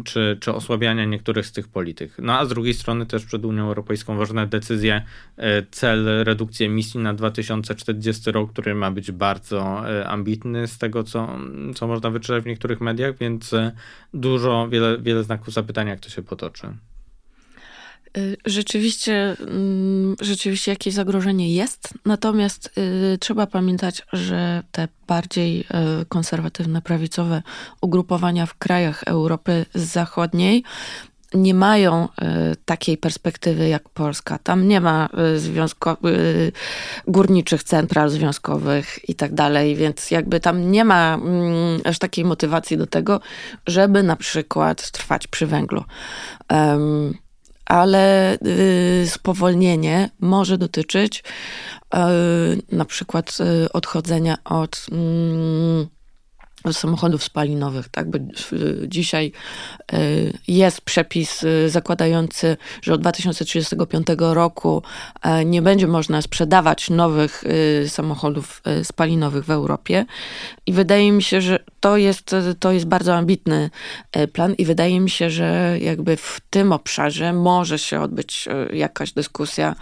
[0.05, 2.13] czy, czy osłabiania niektórych z tych polityk.
[2.19, 5.03] No a z drugiej strony też przed Unią Europejską ważne decyzje,
[5.37, 11.05] e, cel redukcji emisji na 2040 rok, który ma być bardzo e, ambitny z tego,
[11.05, 11.39] co,
[11.75, 13.73] co można wyczytać w niektórych mediach, więc e,
[14.15, 16.67] dużo, wiele, wiele znaków zapytania, jak to się potoczy.
[18.19, 22.79] Y, rzeczywiście, mm, rzeczywiście jakieś zagrożenie jest, natomiast
[23.15, 25.65] y, trzeba pamiętać, że te bardziej y,
[26.09, 27.43] konserwatywne, prawicowe
[27.81, 30.63] ugrupowania w krajach Europy Zachodniej
[31.35, 32.09] nie mają
[32.65, 34.39] takiej perspektywy jak Polska.
[34.39, 35.97] Tam nie ma związko,
[37.07, 42.77] górniczych central związkowych i tak dalej, więc jakby tam nie ma mm, aż takiej motywacji
[42.79, 43.21] do tego,
[43.67, 45.85] żeby na przykład trwać przy węglu
[47.73, 51.97] ale y, spowolnienie może dotyczyć y,
[52.77, 55.87] na przykład y, odchodzenia od mm,
[56.73, 58.11] samochodów spalinowych, tak?
[58.11, 58.19] Bo
[58.87, 59.33] dzisiaj
[60.49, 64.83] jest przepis zakładający, że od 2035 roku
[65.45, 67.45] nie będzie można sprzedawać nowych
[67.87, 70.07] samochodów spalinowych w Europie.
[70.67, 73.71] I wydaje mi się, że to jest, to jest bardzo ambitny
[74.13, 78.77] e, plan i wydaje mi się, że jakby w tym obszarze może się odbyć e,
[78.77, 79.75] jakaś dyskusja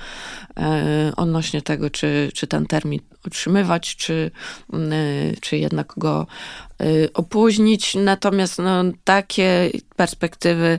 [0.57, 4.31] e, odnośnie tego, czy, czy ten termin utrzymywać, czy,
[5.41, 6.27] czy jednak go
[7.15, 7.95] opóźnić.
[7.95, 10.79] Natomiast no, takie perspektywy,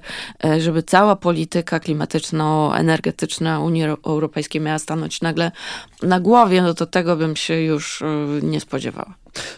[0.59, 5.51] żeby cała polityka klimatyczno-energetyczna Unii Europejskiej miała stanąć nagle
[6.03, 8.03] na głowie, no to tego bym się już
[8.41, 9.13] nie spodziewała.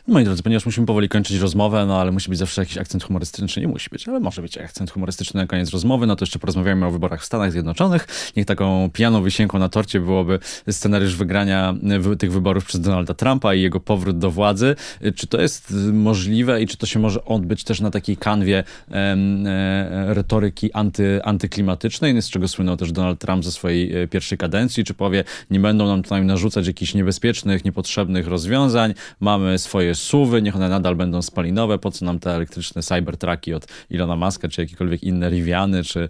[0.08, 3.62] Moi drodzy, ponieważ musimy powoli kończyć rozmowę, no ale musi być zawsze jakiś akcent humorystyczny,
[3.62, 6.86] nie musi być, ale może być akcent humorystyczny na koniec rozmowy, no to jeszcze porozmawiamy
[6.86, 8.08] o wyborach w Stanach Zjednoczonych.
[8.38, 10.40] Niech taką pijaną wysięką na torcie byłoby
[10.72, 11.76] scenariusz wygrania
[12.20, 14.76] tych wyborów przez Donalda Trumpa i jego powrót do władzy.
[15.16, 20.14] Czy to jest możliwe i czy to się może odbyć też na takiej kanwie e,
[20.14, 24.94] retoryki anty, antyklimatycznej, z czego słynął też Donald Trump ze swojej e, pierwszej kadencji, czy
[24.94, 30.70] powie, nie będą nam tutaj narzucać jakichś niebezpiecznych, niepotrzebnych rozwiązań, mamy swoje suwy, niech one
[30.70, 35.30] nadal będą spalinowe, po co nam te elektryczne Cybertrucki od Ilona Muska, czy jakiekolwiek inne
[35.30, 36.10] Riviany, czy,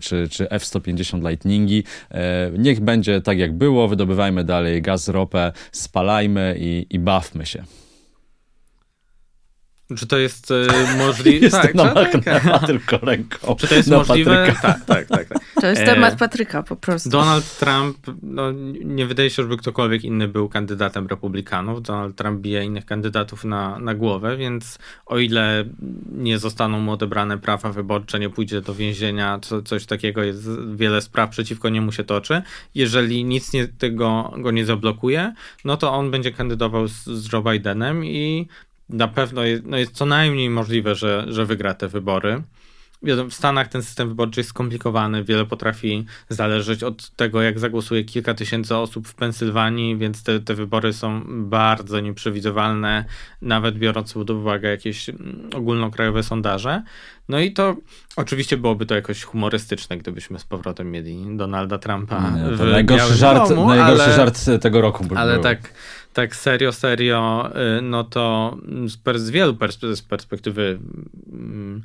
[0.00, 1.84] czy, czy F-150 Lightningi.
[2.10, 7.64] E, niech będzie tak jak było, wydobywajmy dalej gaz, ropę, spalajmy i, i bawmy się.
[9.96, 10.66] Czy to jest y,
[10.98, 11.50] możliwe?
[11.50, 12.66] tak, na tak.
[12.66, 13.56] tylko ręką.
[13.56, 14.54] Czy to jest możliwe?
[14.62, 15.38] Tak, tak, tak, tak.
[15.60, 17.10] To jest temat Patryka po prostu.
[17.10, 18.52] Donald Trump, no,
[18.84, 21.82] nie wydaje się, żeby ktokolwiek inny był kandydatem republikanów.
[21.82, 25.64] Donald Trump bije innych kandydatów na, na głowę, więc o ile
[26.12, 31.00] nie zostaną mu odebrane prawa wyborcze, nie pójdzie do więzienia, co, coś takiego, jest wiele
[31.00, 32.42] spraw przeciwko niemu się toczy.
[32.74, 35.32] Jeżeli nic nie, tego go nie zablokuje,
[35.64, 38.48] no to on będzie kandydował z, z Joe Bidenem i
[38.88, 42.42] na pewno jest, no jest co najmniej możliwe, że, że wygra te wybory.
[43.02, 48.34] W Stanach ten system wyborczy jest skomplikowany, wiele potrafi zależeć od tego, jak zagłosuje kilka
[48.34, 53.04] tysięcy osób w Pensylwanii, więc te, te wybory są bardzo nieprzewidywalne,
[53.42, 56.82] nawet biorąc pod uwagę jakieś mm, ogólnokrajowe sondaże.
[57.28, 57.76] No i to
[58.16, 62.30] oczywiście byłoby to jakoś humorystyczne, gdybyśmy z powrotem mieli Donalda Trumpa.
[62.30, 65.04] Nie, to najgorszy, żart, domu, najgorszy ale, żart tego roku.
[65.14, 65.72] Ale tak
[66.14, 68.56] tak serio, serio, y, no to
[68.86, 69.56] z, z wielu
[69.94, 70.78] z perspektywy
[71.32, 71.82] mm,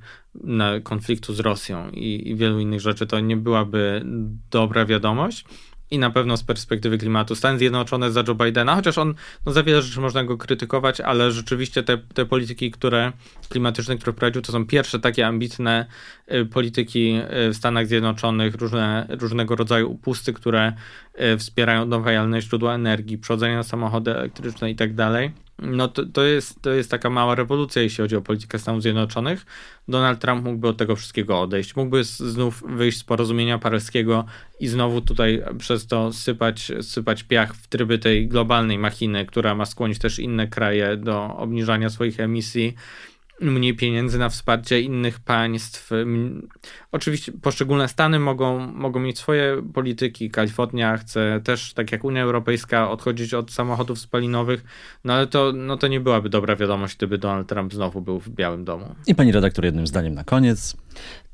[0.84, 4.06] konfliktu z Rosją i, i wielu innych rzeczy to nie byłaby
[4.52, 5.46] dobra wiadomość
[5.92, 7.36] i na pewno z perspektywy klimatu.
[7.36, 9.14] Stany Zjednoczone za Joe Bidena, chociaż on
[9.46, 13.12] no za wiele rzeczy można go krytykować, ale rzeczywiście te, te polityki które,
[13.50, 15.86] klimatyczne, które prowadził, to są pierwsze takie ambitne
[16.34, 17.16] y, polityki
[17.48, 20.74] y, w Stanach Zjednoczonych, różne, różnego rodzaju upusty, które
[21.22, 24.94] y, wspierają odnawialne źródła energii, przechodzenie na samochody elektryczne i tak
[25.62, 29.46] no to, to, jest, to jest taka mała rewolucja, jeśli chodzi o politykę Stanów Zjednoczonych.
[29.88, 31.76] Donald Trump mógłby od tego wszystkiego odejść.
[31.76, 34.26] Mógłby znów wyjść z porozumienia paryskiego
[34.60, 39.66] i znowu tutaj przez to sypać, sypać piach w tryby tej globalnej machiny, która ma
[39.66, 42.76] skłonić też inne kraje do obniżania swoich emisji
[43.42, 45.90] mniej pieniędzy na wsparcie innych państw.
[46.92, 50.30] Oczywiście poszczególne stany mogą, mogą mieć swoje polityki.
[50.30, 54.64] Kalifornia chce też, tak jak Unia Europejska, odchodzić od samochodów spalinowych,
[55.04, 58.30] no ale to, no to nie byłaby dobra wiadomość, gdyby Donald Trump znowu był w
[58.30, 58.96] Białym Domu.
[59.08, 60.78] I pani redaktor, jednym zdaniem na koniec.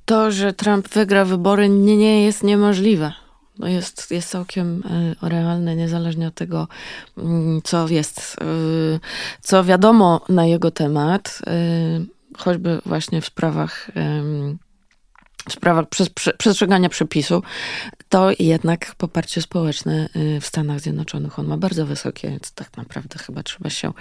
[0.06, 3.25] To, że Trump wygra wybory, nie, nie jest niemożliwe
[3.60, 4.84] no jest, jest całkiem
[5.22, 6.68] e, realne, niezależnie od tego,
[7.18, 8.46] mm, co jest, e,
[9.42, 11.52] co wiadomo na jego temat, e,
[12.38, 13.92] choćby właśnie w sprawach
[15.50, 15.86] w sprawach
[16.38, 17.44] przestrzegania przepisu,
[18.10, 21.40] to jednak poparcie społeczne y, w Stanach Zjednoczonych.
[21.40, 23.94] On ma bardzo wysokie, więc tak naprawdę chyba trzeba się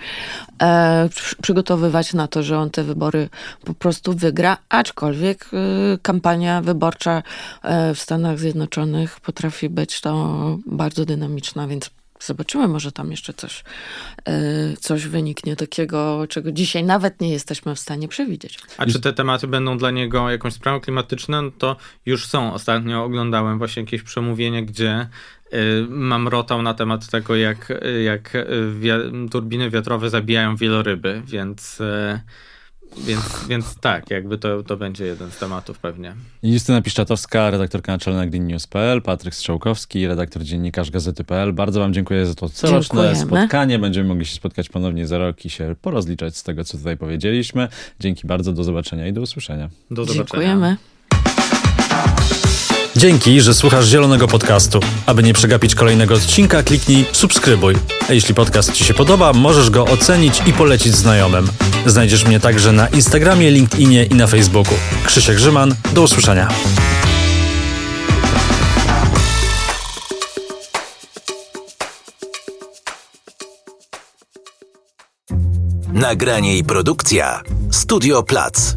[0.63, 1.09] e,
[1.43, 3.29] przygotowywać na to, że on te wybory
[3.65, 5.51] po prostu wygra, aczkolwiek
[5.95, 7.23] y, kampania wyborcza
[7.63, 11.91] e, w Stanach Zjednoczonych potrafi być to bardzo dynamiczna, więc
[12.25, 13.65] Zobaczymy, może tam jeszcze coś,
[14.25, 14.33] e,
[14.77, 18.59] coś wyniknie takiego, czego dzisiaj nawet nie jesteśmy w stanie przewidzieć.
[18.79, 21.43] A czy te tematy będą dla niego jakąś sprawą klimatyczną?
[21.43, 22.55] No to już są.
[22.55, 25.09] Ostatnio oglądałem właśnie jakieś przemówienie, gdzie e,
[25.89, 27.73] mam rotał na temat tego, jak,
[28.05, 28.33] jak
[29.31, 31.83] turbiny wiatrowe zabijają wieloryby, więc
[32.99, 36.15] więc, więc tak, jakby to, to będzie jeden z tematów pewnie.
[36.43, 38.59] Justyna Piszczatowska, redaktorka naczelna Green
[39.05, 41.53] Patryk Strzałkowski, redaktor dziennikarz Gazety.pl.
[41.53, 43.41] Bardzo wam dziękuję za to coroczne Dziękujemy.
[43.41, 43.79] spotkanie.
[43.79, 47.69] Będziemy mogli się spotkać ponownie za rok i się porozliczać z tego, co tutaj powiedzieliśmy.
[48.01, 49.69] Dzięki bardzo, do zobaczenia i do usłyszenia.
[49.91, 50.43] Do zobaczenia.
[50.43, 50.77] Dziękujemy.
[53.05, 54.81] Dzięki, że słuchasz Zielonego Podcastu.
[55.07, 57.75] Aby nie przegapić kolejnego odcinka, kliknij subskrybuj.
[58.09, 61.49] A jeśli podcast Ci się podoba, możesz go ocenić i polecić znajomym.
[61.87, 64.75] Znajdziesz mnie także na Instagramie, LinkedInie i na Facebooku.
[65.07, 66.49] Krzysiek Grzyman, do usłyszenia.
[75.93, 78.75] Nagranie i produkcja Studio Plac.